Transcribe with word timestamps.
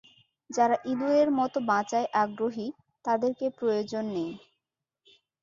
যারা 0.49 0.75
ইঁদুরের 0.85 1.29
মতো 1.31 1.57
বাঁচায় 1.69 2.07
আগ্রহী, 2.23 2.67
তাদেরকে 3.05 3.45
প্রয়োজন 3.57 4.03
নেই। 4.15 4.31